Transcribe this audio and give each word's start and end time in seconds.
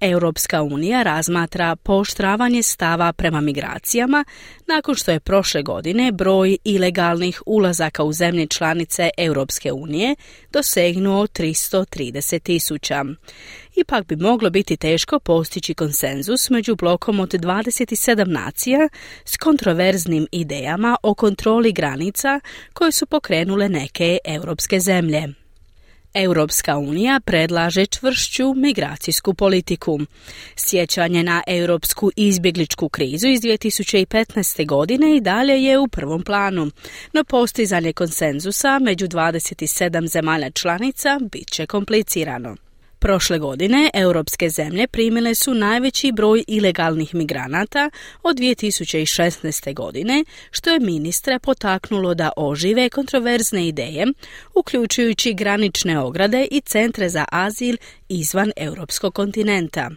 Europska 0.00 0.62
unija 0.62 1.02
razmatra 1.02 1.76
pooštravanje 1.76 2.62
stava 2.62 3.12
prema 3.12 3.40
migracijama 3.40 4.24
nakon 4.66 4.94
što 4.94 5.10
je 5.10 5.20
prošle 5.20 5.62
godine 5.62 6.12
broj 6.12 6.58
ilegalnih 6.64 7.42
ulazaka 7.46 8.04
u 8.04 8.12
zemlje 8.12 8.46
članice 8.46 9.10
Europske 9.18 9.72
unije 9.72 10.16
dosegnuo 10.52 11.26
330 11.26 12.42
tisuća. 12.42 13.04
Ipak 13.76 14.06
bi 14.06 14.16
moglo 14.16 14.50
biti 14.50 14.76
teško 14.76 15.18
postići 15.18 15.74
konsenzus 15.74 16.50
među 16.50 16.76
blokom 16.76 17.20
od 17.20 17.30
27 17.30 18.26
nacija 18.26 18.88
s 19.24 19.36
kontroverznim 19.36 20.26
idejama 20.32 20.96
o 21.02 21.14
kontroli 21.14 21.72
granica 21.72 22.40
koje 22.72 22.92
su 22.92 23.06
pokrenule 23.06 23.68
neke 23.68 24.18
europske 24.24 24.80
zemlje. 24.80 25.45
Europska 26.16 26.78
unija 26.78 27.20
predlaže 27.24 27.86
čvršću 27.86 28.54
migracijsku 28.54 29.34
politiku. 29.34 29.98
Sjećanje 30.56 31.22
na 31.22 31.42
europsku 31.46 32.10
izbjegličku 32.16 32.88
krizu 32.88 33.28
iz 33.28 33.40
2015. 33.40 34.66
godine 34.66 35.16
i 35.16 35.20
dalje 35.20 35.62
je 35.64 35.78
u 35.78 35.88
prvom 35.88 36.22
planu, 36.22 36.70
no 37.12 37.24
postizanje 37.24 37.92
konsenzusa 37.92 38.78
među 38.78 39.06
27 39.08 40.06
zemalja 40.06 40.50
članica 40.50 41.18
bit 41.32 41.50
će 41.50 41.66
komplicirano. 41.66 42.65
Prošle 42.98 43.38
godine 43.38 43.90
europske 43.94 44.50
zemlje 44.50 44.86
primile 44.86 45.34
su 45.34 45.54
najveći 45.54 46.12
broj 46.12 46.44
ilegalnih 46.46 47.14
migranata 47.14 47.90
od 48.22 48.36
2016. 48.36 49.74
godine, 49.74 50.24
što 50.50 50.70
je 50.70 50.80
ministre 50.80 51.38
potaknulo 51.38 52.14
da 52.14 52.30
ožive 52.36 52.88
kontroverzne 52.88 53.68
ideje, 53.68 54.06
uključujući 54.54 55.34
granične 55.34 55.98
ograde 55.98 56.46
i 56.50 56.60
centre 56.60 57.08
za 57.08 57.24
azil 57.32 57.76
izvan 58.08 58.52
europskog 58.56 59.14
kontinenta. 59.14 59.90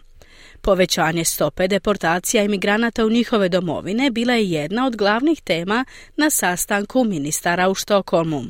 Povećanje 0.60 1.24
stope 1.24 1.68
deportacija 1.68 2.42
imigranata 2.42 3.06
u 3.06 3.10
njihove 3.10 3.48
domovine 3.48 4.10
bila 4.10 4.32
je 4.32 4.50
jedna 4.50 4.86
od 4.86 4.96
glavnih 4.96 5.42
tema 5.42 5.84
na 6.16 6.30
sastanku 6.30 7.04
ministara 7.04 7.68
u 7.68 7.74
Štokholmu. 7.74 8.44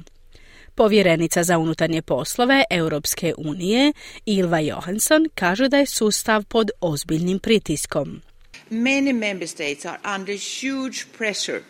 Povjerenica 0.74 1.42
za 1.42 1.58
unutarnje 1.58 2.02
poslove 2.02 2.64
Europske 2.70 3.34
unije 3.38 3.92
Ilva 4.26 4.58
Johansson 4.58 5.26
kaže 5.34 5.68
da 5.68 5.76
je 5.76 5.86
sustav 5.86 6.44
pod 6.44 6.70
ozbiljnim 6.80 7.38
pritiskom. 7.38 8.22
Many 8.70 9.12
member 9.12 9.48
states 9.48 9.84
are 9.84 9.98
under 10.16 10.36
huge 10.36 11.18
pressure 11.18 11.60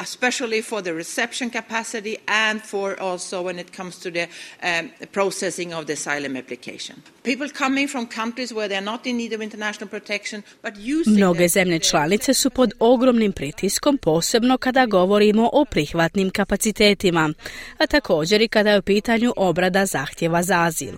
especially 0.00 0.62
for 0.62 0.82
the 0.82 0.92
reception 0.92 1.50
capacity 1.50 2.16
and 2.26 2.62
for 2.62 3.00
also 3.00 3.42
when 3.42 3.58
it 3.58 3.76
comes 3.76 3.98
to 3.98 4.10
the 4.10 4.26
um, 4.62 4.90
processing 5.12 5.74
of 5.74 5.86
the 5.86 5.92
asylum 5.92 6.36
application. 6.36 7.02
People 7.22 7.48
coming 7.48 7.88
from 7.88 8.06
countries 8.06 8.52
where 8.52 8.68
they 8.68 8.76
are 8.76 8.84
not 8.84 9.06
in 9.06 9.16
need 9.16 9.32
of 9.32 9.40
international 9.40 9.88
protection, 9.88 10.42
but 10.62 10.74
using 10.76 11.14
Mnoge 11.16 11.48
zemlje 11.48 11.78
članice 11.78 12.34
su 12.34 12.50
pod 12.50 12.72
ogromnim 12.78 13.32
pritiskom, 13.32 13.98
posebno 13.98 14.58
kada 14.58 14.86
govorimo 14.86 15.50
o 15.52 15.64
prihvatnim 15.64 16.30
kapacitetima, 16.30 17.32
a 17.78 17.86
također 17.86 18.42
i 18.42 18.48
kada 18.48 18.70
je 18.70 18.78
u 18.78 18.82
pitanju 18.82 19.32
obrada 19.36 19.86
zahtjeva 19.86 20.42
za 20.42 20.62
azil. 20.62 20.94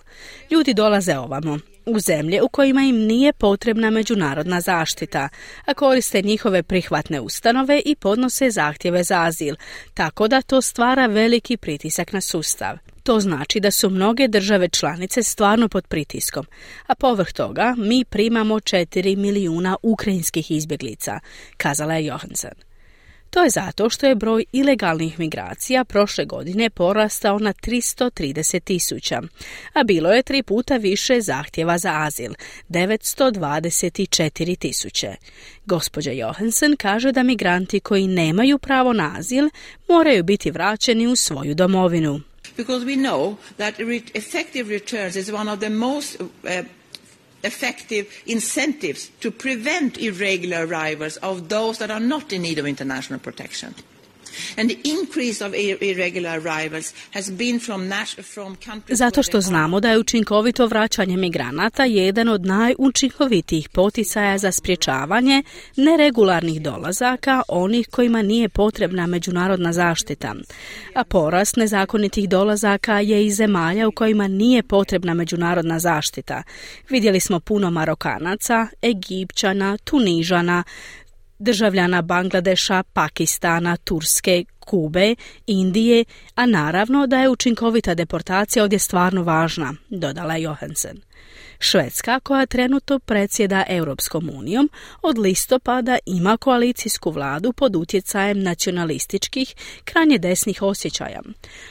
Ljudi 0.50 0.74
dolaze 0.74 1.18
ovamo, 1.18 1.58
u 1.86 2.00
zemlje 2.00 2.42
u 2.42 2.48
kojima 2.48 2.82
im 2.82 2.96
nije 2.96 3.32
potrebna 3.32 3.90
međunarodna 3.90 4.60
zaštita, 4.60 5.28
a 5.64 5.74
koriste 5.74 6.22
njihove 6.22 6.62
prihvatne 6.62 7.20
ustanove 7.20 7.82
i 7.84 7.94
podnose 7.94 8.50
zahtjeve 8.50 9.04
za 9.04 9.22
azil, 9.22 9.54
tako 9.94 10.28
da 10.28 10.42
to 10.42 10.62
stvara 10.62 11.06
veliki 11.06 11.56
pritisak 11.56 12.12
na 12.12 12.20
sustav. 12.20 12.78
To 13.02 13.20
znači 13.20 13.60
da 13.60 13.70
su 13.70 13.90
mnoge 13.90 14.28
države 14.28 14.68
članice 14.68 15.22
stvarno 15.22 15.68
pod 15.68 15.86
pritiskom, 15.86 16.46
a 16.86 16.94
povrh 16.94 17.32
toga 17.32 17.74
mi 17.78 18.04
primamo 18.04 18.54
4 18.54 19.16
milijuna 19.16 19.76
ukrajinskih 19.82 20.50
izbjeglica, 20.50 21.20
kazala 21.56 21.94
je 21.94 22.06
Johansson. 22.06 22.65
To 23.30 23.42
je 23.42 23.50
zato 23.50 23.90
što 23.90 24.06
je 24.06 24.14
broj 24.14 24.44
ilegalnih 24.52 25.18
migracija 25.18 25.84
prošle 25.84 26.24
godine 26.24 26.70
porastao 26.70 27.38
na 27.38 27.52
330 27.52 28.60
tisuća, 28.60 29.22
a 29.72 29.84
bilo 29.84 30.12
je 30.12 30.22
tri 30.22 30.42
puta 30.42 30.76
više 30.76 31.20
zahtjeva 31.20 31.78
za 31.78 31.92
azil, 31.94 32.32
924 32.68 34.58
tisuće. 34.58 35.14
Gospođa 35.66 36.10
Johansen 36.10 36.76
kaže 36.76 37.12
da 37.12 37.22
migranti 37.22 37.80
koji 37.80 38.08
nemaju 38.08 38.58
pravo 38.58 38.92
na 38.92 39.14
azil 39.18 39.48
moraju 39.88 40.24
biti 40.24 40.50
vraćeni 40.50 41.06
u 41.06 41.16
svoju 41.16 41.54
domovinu. 41.54 42.20
Because 42.56 42.86
we 42.86 42.96
know 42.96 43.34
that 43.56 43.74
effective 44.14 44.70
returns 44.70 45.16
is 45.16 45.28
one 45.32 45.52
of 45.52 45.58
the 45.58 45.70
most 45.70 46.20
uh, 46.20 46.26
effective 47.42 48.12
incentives 48.26 49.10
to 49.20 49.30
prevent 49.30 49.98
irregular 49.98 50.66
arrivals 50.66 51.16
of 51.18 51.48
those 51.48 51.78
that 51.78 51.90
are 51.90 52.00
not 52.00 52.32
in 52.32 52.42
need 52.42 52.58
of 52.58 52.66
international 52.66 53.18
protection. 53.18 53.74
Zato 58.88 59.22
što 59.22 59.40
znamo 59.40 59.80
da 59.80 59.90
je 59.90 59.98
učinkovito 59.98 60.66
vraćanje 60.66 61.16
migranata 61.16 61.84
jedan 61.84 62.28
od 62.28 62.46
najučinkovitijih 62.46 63.68
poticaja 63.68 64.38
za 64.38 64.52
sprječavanje 64.52 65.42
neregularnih 65.76 66.62
dolazaka 66.62 67.42
onih 67.48 67.88
kojima 67.90 68.22
nije 68.22 68.48
potrebna 68.48 69.06
međunarodna 69.06 69.72
zaštita. 69.72 70.34
A 70.94 71.04
porast 71.04 71.56
nezakonitih 71.56 72.28
dolazaka 72.28 73.00
je 73.00 73.26
iz 73.26 73.36
zemalja 73.36 73.88
u 73.88 73.92
kojima 73.92 74.28
nije 74.28 74.62
potrebna 74.62 75.14
međunarodna 75.14 75.78
zaštita. 75.78 76.42
Vidjeli 76.90 77.20
smo 77.20 77.40
puno 77.40 77.70
Marokanaca, 77.70 78.66
Egipćana, 78.82 79.78
Tunižana, 79.84 80.64
državljana 81.38 82.02
Bangladeša, 82.02 82.82
Pakistana, 82.82 83.76
Turske, 83.76 84.44
Kube, 84.60 85.14
Indije, 85.46 86.04
a 86.34 86.46
naravno 86.46 87.06
da 87.06 87.20
je 87.20 87.28
učinkovita 87.28 87.94
deportacija 87.94 88.62
ovdje 88.62 88.78
stvarno 88.78 89.22
važna, 89.22 89.74
dodala 89.88 90.36
Johansen. 90.36 91.00
Švedska, 91.58 92.20
koja 92.20 92.46
trenutno 92.46 92.98
predsjeda 92.98 93.64
Europskom 93.68 94.30
unijom, 94.34 94.70
od 95.02 95.18
listopada 95.18 95.98
ima 96.06 96.36
koalicijsku 96.36 97.10
vladu 97.10 97.52
pod 97.52 97.76
utjecajem 97.76 98.42
nacionalističkih, 98.42 99.54
krajnje 99.84 100.18
desnih 100.18 100.62
osjećaja. 100.62 101.20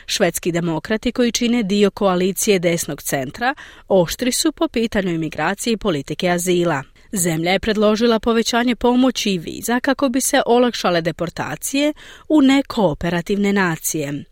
Švedski 0.05 0.51
demokrati 0.51 1.11
koji 1.11 1.31
čine 1.31 1.63
dio 1.63 1.91
koalicije 1.91 2.59
desnog 2.59 3.01
centra 3.01 3.55
oštri 3.87 4.31
su 4.31 4.51
po 4.51 4.67
pitanju 4.67 5.09
imigracije 5.09 5.73
i 5.73 5.77
politike 5.77 6.29
azila. 6.29 6.83
Zemlja 7.15 7.51
je 7.51 7.59
predložila 7.59 8.19
povećanje 8.19 8.75
pomoći 8.75 9.31
i 9.31 9.37
viza 9.37 9.79
kako 9.79 10.09
bi 10.09 10.21
se 10.21 10.41
olakšale 10.45 11.01
deportacije 11.01 11.93
u 12.29 12.41
nekooperativne 12.41 13.53
nacije. 13.53 14.23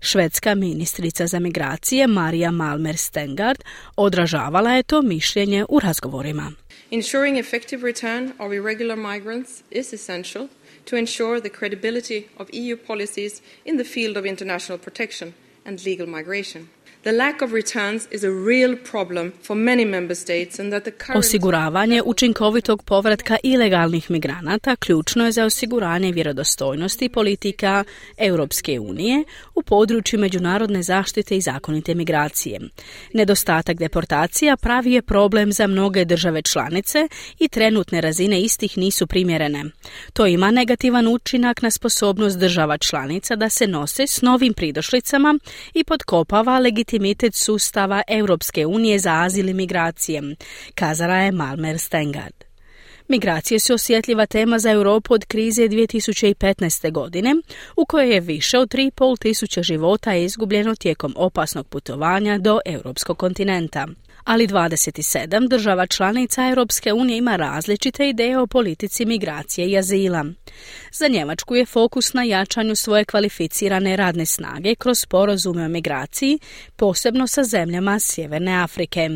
Švedska 0.00 0.54
ministrica 0.54 1.26
za 1.26 1.38
migracije 1.38 2.06
Marija 2.06 2.50
Malmer 2.50 2.96
Stengard 2.96 3.58
odražavala 3.96 4.72
je 4.72 4.82
to 4.82 5.02
mišljenje 5.02 5.64
u 5.68 5.80
razgovorima. 5.80 6.52
Ensuring 6.90 7.38
effective 7.38 7.82
return 7.86 8.32
of 8.38 8.52
irregular 8.52 8.96
migrants 8.96 9.50
is 9.70 9.92
essential 9.92 10.48
to 10.84 10.96
ensure 10.96 11.40
the 11.40 11.50
credibility 11.60 12.22
of 12.38 12.48
EU 12.52 12.76
policies 12.86 13.42
in 13.64 13.76
the 13.76 13.84
field 13.84 14.16
of 14.16 14.24
international 14.24 14.78
protection 14.78 15.32
and 15.64 15.86
legal 15.86 16.06
migration. 16.06 16.68
Osiguravanje 21.14 22.02
učinkovitog 22.04 22.82
povratka 22.82 23.36
ilegalnih 23.42 24.10
migranata 24.10 24.76
ključno 24.76 25.24
je 25.24 25.32
za 25.32 25.44
osiguranje 25.44 26.12
vjerodostojnosti 26.12 27.08
politika 27.08 27.84
Europske 28.16 28.80
unije 28.80 29.24
u 29.54 29.62
području 29.62 30.18
međunarodne 30.18 30.82
zaštite 30.82 31.36
i 31.36 31.40
zakonite 31.40 31.94
migracije. 31.94 32.60
Nedostatak 33.12 33.78
deportacija 33.78 34.56
pravi 34.56 34.92
je 34.92 35.02
problem 35.02 35.52
za 35.52 35.66
mnoge 35.66 36.04
države 36.04 36.42
članice 36.42 37.08
i 37.38 37.48
trenutne 37.48 38.00
razine 38.00 38.40
istih 38.40 38.78
nisu 38.78 39.06
primjerene. 39.06 39.64
To 40.12 40.26
ima 40.26 40.50
negativan 40.50 41.08
učinak 41.08 41.62
na 41.62 41.70
sposobnost 41.70 42.38
država 42.38 42.78
članica 42.78 43.36
da 43.36 43.48
se 43.48 43.66
nose 43.66 44.06
s 44.06 44.22
novim 44.22 44.54
pridošlicama 44.54 45.38
i 45.74 45.84
podkopava 45.84 46.58
legitimitet 46.58 46.91
legitimitet 46.92 47.34
sustava 47.34 48.02
Europske 48.08 48.66
unije 48.66 48.98
za 48.98 49.12
azil 49.12 49.48
i 49.48 49.54
migracije, 49.54 50.22
kazala 50.74 51.16
je 51.16 51.32
Malmer 51.32 51.78
Stengard. 51.78 52.34
Migracije 53.08 53.60
su 53.60 53.74
osjetljiva 53.74 54.26
tema 54.26 54.58
za 54.58 54.70
Europu 54.70 55.14
od 55.14 55.24
krize 55.24 55.62
2015. 55.62 56.92
godine, 56.92 57.34
u 57.76 57.86
kojoj 57.86 58.14
je 58.14 58.20
više 58.20 58.58
od 58.58 58.74
3,5 58.74 59.18
tisuće 59.18 59.62
života 59.62 60.14
izgubljeno 60.14 60.74
tijekom 60.74 61.14
opasnog 61.16 61.68
putovanja 61.68 62.38
do 62.38 62.60
europskog 62.64 63.18
kontinenta 63.18 63.86
ali 64.24 64.46
27 64.46 65.48
država 65.48 65.86
članica 65.86 66.48
Europske 66.48 66.92
unije 66.92 67.18
ima 67.18 67.36
različite 67.36 68.08
ideje 68.08 68.38
o 68.38 68.46
politici 68.46 69.04
migracije 69.04 69.70
i 69.70 69.78
azila. 69.78 70.24
Za 70.92 71.08
Njemačku 71.08 71.56
je 71.56 71.66
fokus 71.66 72.12
na 72.12 72.22
jačanju 72.22 72.74
svoje 72.74 73.04
kvalificirane 73.04 73.96
radne 73.96 74.26
snage 74.26 74.74
kroz 74.74 74.98
sporazume 74.98 75.64
o 75.64 75.68
migraciji, 75.68 76.38
posebno 76.76 77.26
sa 77.26 77.44
zemljama 77.44 77.98
Sjeverne 77.98 78.62
Afrike. 78.62 79.10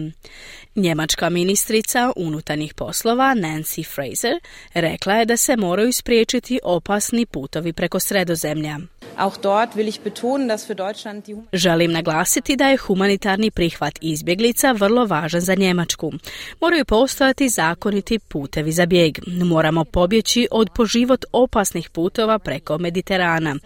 Njemačka 0.74 1.30
ministrica 1.30 2.12
unutarnjih 2.16 2.74
poslova 2.74 3.34
Nancy 3.34 3.94
Fraser 3.94 4.40
rekla 4.74 5.14
je 5.14 5.24
da 5.24 5.36
se 5.36 5.56
moraju 5.56 5.92
spriječiti 5.92 6.60
opasni 6.64 7.26
putovi 7.26 7.72
preko 7.72 8.00
sredozemlja. 8.00 8.78
Auch 9.18 9.36
dort 9.42 9.76
will 9.76 9.88
ich 9.88 10.00
betonen, 10.00 10.48
dass 10.48 10.66
für 10.66 10.74
Deutschland 10.74 11.26
die 11.26 11.36
Želim 11.52 11.92
naglasiti 11.92 12.56
da 12.56 12.68
je 12.68 12.76
humanitarni 12.76 13.50
prihvat 13.50 13.98
izbjeglica 14.00 14.72
vrlo 14.72 15.06
važan 15.06 15.40
za 15.40 15.54
Njemačku. 15.54 16.12
Moraju 16.60 16.84
postojati 16.84 17.48
zakoniti 17.48 18.18
putevi 18.18 18.72
za 18.72 18.86
bijeg. 18.86 19.18
Moramo 19.26 19.84
pobjeći 19.84 20.48
od 20.50 20.70
po 20.74 20.86
život 20.86 21.24
opasnih 21.32 21.90
putova 21.90 22.38
preko 22.38 22.78
Mediterana. 22.78 23.56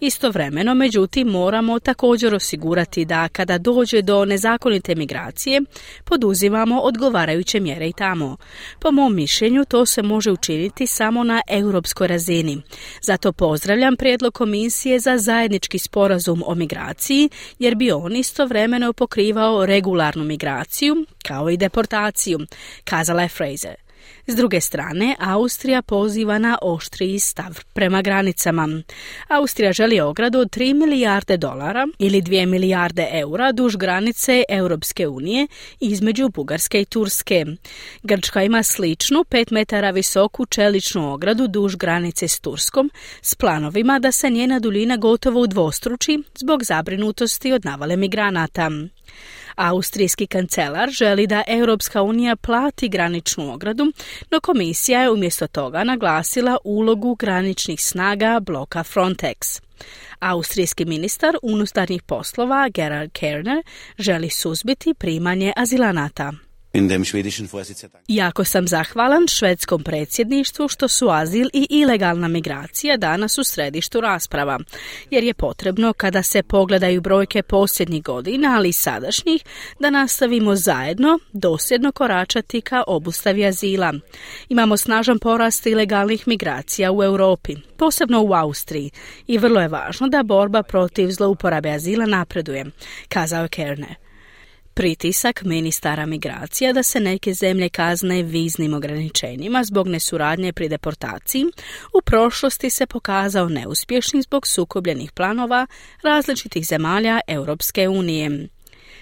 Istovremeno, 0.00 0.74
međutim, 0.74 1.28
moramo 1.28 1.78
također 1.78 2.34
osigurati 2.34 3.04
da 3.04 3.28
kada 3.28 3.58
dođe 3.58 4.02
do 4.02 4.24
nezakonite 4.24 4.94
migracije, 4.94 5.62
poduzimamo 6.04 6.80
odgovarajuće 6.80 7.60
mjere 7.60 7.88
i 7.88 7.92
tamo. 7.92 8.36
Po 8.80 8.90
mom 8.90 9.14
mišljenju, 9.14 9.64
to 9.64 9.86
se 9.86 10.02
može 10.02 10.30
učiniti 10.30 10.86
samo 10.86 11.24
na 11.24 11.40
europskoj 11.48 12.06
razini. 12.06 12.62
Zato 13.02 13.32
pozdravljam 13.32 13.96
prijedlog 13.96 14.34
komisije 14.34 14.99
za 15.00 15.18
zajednički 15.18 15.78
sporazum 15.78 16.42
o 16.46 16.54
migraciji, 16.54 17.28
jer 17.58 17.74
bi 17.74 17.92
on 17.92 18.16
istovremeno 18.16 18.92
pokrivao 18.92 19.66
regularnu 19.66 20.24
migraciju, 20.24 21.06
kao 21.22 21.50
i 21.50 21.56
deportaciju, 21.56 22.38
kazala 22.84 23.22
je 23.22 23.28
Fraser. 23.28 23.89
S 24.26 24.36
druge 24.36 24.60
strane, 24.60 25.16
Austrija 25.18 25.82
poziva 25.82 26.38
na 26.38 26.58
oštriji 26.62 27.18
stav 27.18 27.58
prema 27.72 28.02
granicama. 28.02 28.68
Austrija 29.28 29.72
želi 29.72 30.00
ogradu 30.00 30.38
od 30.38 30.48
3 30.50 30.74
milijarde 30.74 31.36
dolara 31.36 31.86
ili 31.98 32.22
2 32.22 32.46
milijarde 32.46 33.08
eura 33.12 33.52
duž 33.52 33.76
granice 33.76 34.44
Europske 34.48 35.08
unije 35.08 35.46
između 35.80 36.28
Bugarske 36.28 36.80
i 36.80 36.84
Turske. 36.84 37.44
Grčka 38.02 38.42
ima 38.42 38.62
sličnu 38.62 39.24
5 39.30 39.52
metara 39.52 39.90
visoku 39.90 40.46
čeličnu 40.46 41.12
ogradu 41.12 41.48
duž 41.48 41.76
granice 41.76 42.28
s 42.28 42.40
Turskom 42.40 42.90
s 43.22 43.34
planovima 43.34 43.98
da 43.98 44.12
se 44.12 44.30
njena 44.30 44.58
duljina 44.58 44.96
gotovo 44.96 45.40
udvostruči 45.40 46.18
zbog 46.34 46.64
zabrinutosti 46.64 47.52
od 47.52 47.64
navale 47.64 47.96
migranata. 47.96 48.70
Austrijski 49.56 50.26
kancelar 50.26 50.90
želi 50.90 51.26
da 51.26 51.42
Europska 51.46 52.02
unija 52.02 52.36
plati 52.36 52.88
graničnu 52.88 53.52
ogradu, 53.52 53.92
no 54.30 54.40
komisija 54.40 55.02
je 55.02 55.10
umjesto 55.10 55.46
toga 55.46 55.84
naglasila 55.84 56.58
ulogu 56.64 57.14
graničnih 57.14 57.80
snaga 57.82 58.40
bloka 58.40 58.84
Frontex. 58.84 59.60
Austrijski 60.20 60.84
ministar 60.84 61.36
unutarnjih 61.42 62.02
poslova 62.02 62.68
Gerard 62.68 63.12
Kerner 63.12 63.62
želi 63.98 64.30
suzbiti 64.30 64.94
primanje 64.94 65.52
azilanata. 65.56 66.32
Jako 68.08 68.44
sam 68.44 68.68
zahvalan 68.68 69.26
švedskom 69.28 69.82
predsjedništvu 69.82 70.68
što 70.68 70.88
su 70.88 71.08
azil 71.08 71.48
i 71.52 71.66
ilegalna 71.70 72.28
migracija 72.28 72.96
danas 72.96 73.38
u 73.38 73.44
središtu 73.44 74.00
rasprava, 74.00 74.58
jer 75.10 75.24
je 75.24 75.34
potrebno 75.34 75.92
kada 75.92 76.22
se 76.22 76.42
pogledaju 76.42 77.00
brojke 77.00 77.42
posljednjih 77.42 78.02
godina, 78.02 78.56
ali 78.56 78.68
i 78.68 78.72
sadašnjih, 78.72 79.42
da 79.80 79.90
nastavimo 79.90 80.56
zajedno 80.56 81.18
dosljedno 81.32 81.92
koračati 81.92 82.60
ka 82.60 82.82
obustavi 82.86 83.46
azila. 83.46 83.92
Imamo 84.48 84.76
snažan 84.76 85.18
porast 85.18 85.66
ilegalnih 85.66 86.28
migracija 86.28 86.92
u 86.92 87.02
Europi, 87.04 87.56
posebno 87.76 88.22
u 88.22 88.32
Austriji, 88.32 88.90
i 89.26 89.38
vrlo 89.38 89.60
je 89.60 89.68
važno 89.68 90.08
da 90.08 90.22
borba 90.22 90.62
protiv 90.62 91.10
zlouporabe 91.10 91.70
azila 91.70 92.06
napreduje, 92.06 92.66
kazao 93.08 93.42
je 93.42 93.48
Kerner 93.48 94.09
pritisak 94.80 95.42
ministara 95.42 96.06
migracija 96.06 96.72
da 96.72 96.82
se 96.82 97.00
neke 97.00 97.34
zemlje 97.34 97.68
kazne 97.68 98.22
viznim 98.22 98.74
ograničenjima 98.74 99.64
zbog 99.64 99.88
nesuradnje 99.88 100.52
pri 100.52 100.68
deportaciji 100.68 101.44
u 101.98 102.02
prošlosti 102.02 102.70
se 102.70 102.86
pokazao 102.86 103.48
neuspješnim 103.48 104.22
zbog 104.22 104.46
sukobljenih 104.46 105.12
planova 105.12 105.66
različitih 106.02 106.66
zemalja 106.66 107.20
Europske 107.26 107.88
unije. 107.88 108.48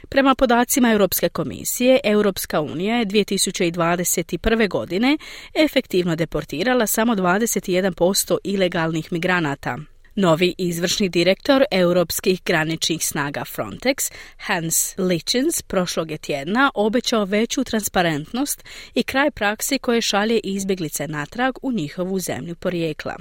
Prema 0.09 0.35
podacima 0.35 0.93
Europske 0.93 1.29
komisije, 1.29 2.01
Europska 2.05 2.61
unija 2.61 2.97
je 2.97 3.07
2021. 3.07 4.69
godine 4.69 5.19
efektivno 5.55 6.17
deportirala 6.17 6.87
samo 6.87 7.15
21% 7.15 8.39
ilegalnih 8.45 9.13
migranata. 9.13 9.79
Novi 10.21 10.55
izvršni 10.59 11.09
direktor 11.09 11.65
europskih 11.71 12.43
graničnih 12.45 13.07
snaga 13.07 13.45
Frontex, 13.45 14.13
Hans 14.37 14.95
Lichens, 14.99 15.63
prošlog 15.63 16.11
je 16.11 16.19
tjedna 16.19 16.71
obećao 16.75 17.25
veću 17.25 17.65
transparentnost 17.65 18.65
i 18.95 19.03
kraj 19.03 19.31
praksi 19.31 19.79
koje 19.79 20.01
šalje 20.01 20.41
izbjeglice 20.45 21.09
natrag 21.09 21.55
u 21.63 21.73
njihovu 21.73 22.19
zemlju 22.19 22.55
porijekla. 22.55 23.17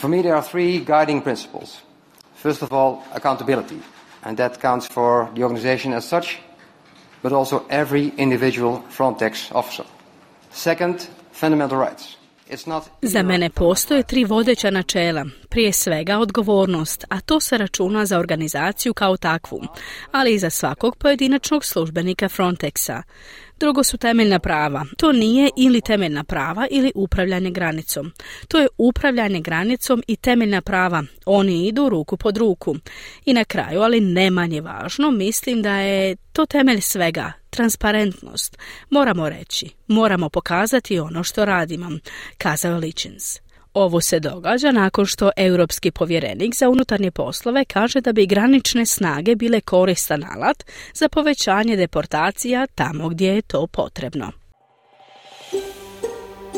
For 0.00 0.10
me 0.10 0.22
there 0.22 0.34
are 0.34 0.46
three 0.50 0.78
guiding 0.78 1.22
principles. 1.22 1.68
First 2.42 2.62
of 2.62 2.72
all, 2.72 2.96
accountability, 3.14 3.78
and 4.22 4.38
that 4.38 4.60
counts 4.60 4.92
for 4.92 5.26
the 5.34 5.44
organization 5.44 5.94
as 5.94 6.04
such, 6.04 6.26
but 7.22 7.32
also 7.32 7.62
every 7.70 8.10
individual 8.16 8.78
Frontex 8.96 9.52
officer. 9.52 9.84
Second, 10.52 10.96
fundamental 11.32 11.78
rights. 11.88 12.23
Za 13.02 13.22
mene 13.22 13.50
postoje 13.50 14.02
tri 14.02 14.24
vodeća 14.24 14.70
načela. 14.70 15.24
Prije 15.48 15.72
svega 15.72 16.18
odgovornost, 16.18 17.04
a 17.08 17.20
to 17.20 17.40
se 17.40 17.58
računa 17.58 18.06
za 18.06 18.18
organizaciju 18.18 18.94
kao 18.94 19.16
takvu, 19.16 19.62
ali 20.12 20.34
i 20.34 20.38
za 20.38 20.50
svakog 20.50 20.96
pojedinačnog 20.96 21.64
službenika 21.64 22.28
Frontexa. 22.28 23.02
Drugo 23.60 23.84
su 23.84 23.96
temeljna 23.96 24.38
prava. 24.38 24.84
To 24.96 25.12
nije 25.12 25.50
ili 25.56 25.80
temeljna 25.80 26.24
prava 26.24 26.66
ili 26.70 26.92
upravljanje 26.94 27.50
granicom. 27.50 28.12
To 28.48 28.58
je 28.58 28.66
upravljanje 28.78 29.40
granicom 29.40 30.02
i 30.06 30.16
temeljna 30.16 30.60
prava. 30.60 31.04
Oni 31.26 31.66
idu 31.66 31.88
ruku 31.88 32.16
pod 32.16 32.36
ruku. 32.36 32.76
I 33.24 33.32
na 33.32 33.44
kraju, 33.44 33.80
ali 33.80 34.00
ne 34.00 34.30
manje 34.30 34.60
važno, 34.60 35.10
mislim 35.10 35.62
da 35.62 35.76
je 35.76 36.16
to 36.32 36.46
temelj 36.46 36.80
svega, 36.80 37.32
transparentnost. 37.50 38.58
Moramo 38.90 39.28
reći, 39.28 39.70
moramo 39.86 40.28
pokazati 40.28 40.98
ono 40.98 41.22
što 41.22 41.44
radimo, 41.44 41.90
kazao 42.38 42.78
Lichens. 42.78 43.43
Ovo 43.74 44.00
se 44.00 44.20
događa 44.20 44.72
nakon 44.72 45.06
što 45.06 45.30
europski 45.36 45.90
povjerenik 45.90 46.54
za 46.54 46.68
unutarnje 46.68 47.10
poslove 47.10 47.64
kaže 47.64 48.00
da 48.00 48.12
bi 48.12 48.26
granične 48.26 48.86
snage 48.86 49.34
bile 49.34 49.60
koristan 49.60 50.24
alat 50.24 50.64
za 50.94 51.08
povećanje 51.08 51.76
deportacija 51.76 52.66
tamo 52.74 53.08
gdje 53.08 53.34
je 53.34 53.42
to 53.42 53.66
potrebno. 53.66 54.32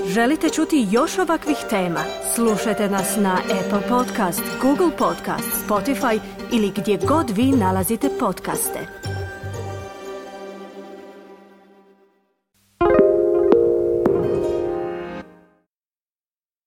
Želite 0.08 0.48
čuti 0.50 0.86
još 0.90 1.18
ovakvih 1.18 1.56
tema? 1.70 2.04
Slušajte 2.34 2.88
nas 2.88 3.16
na 3.16 3.38
Apple 3.60 3.88
Podcast, 3.88 4.42
Google 4.62 4.96
Podcast, 4.98 5.66
Spotify 5.68 6.20
ili 6.52 6.72
gdje 6.76 6.96
god 6.96 7.30
vi 7.30 7.44
nalazite 7.44 8.08
podcaste. 8.18 9.05